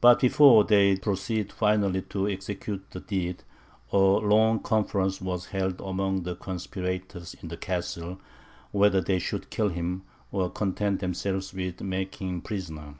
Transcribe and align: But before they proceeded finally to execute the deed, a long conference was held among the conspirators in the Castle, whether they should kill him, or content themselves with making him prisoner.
But 0.00 0.20
before 0.22 0.64
they 0.64 0.96
proceeded 0.96 1.52
finally 1.52 2.00
to 2.08 2.26
execute 2.26 2.92
the 2.92 3.00
deed, 3.00 3.42
a 3.92 3.98
long 3.98 4.60
conference 4.60 5.20
was 5.20 5.48
held 5.52 5.82
among 5.82 6.22
the 6.22 6.34
conspirators 6.34 7.36
in 7.42 7.48
the 7.48 7.58
Castle, 7.58 8.18
whether 8.72 9.02
they 9.02 9.18
should 9.18 9.50
kill 9.50 9.68
him, 9.68 10.04
or 10.32 10.48
content 10.50 11.00
themselves 11.00 11.52
with 11.52 11.82
making 11.82 12.28
him 12.30 12.40
prisoner. 12.40 12.94